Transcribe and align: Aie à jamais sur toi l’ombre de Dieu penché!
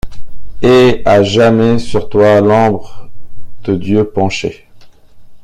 Aie 0.63 1.03
à 1.05 1.21
jamais 1.21 1.77
sur 1.77 2.09
toi 2.09 2.41
l’ombre 2.41 3.07
de 3.65 3.75
Dieu 3.75 4.03
penché! 4.09 4.67